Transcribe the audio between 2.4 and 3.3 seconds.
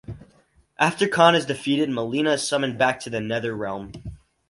summoned back to the